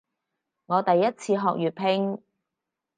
[0.65, 2.23] 我第一次學粵拼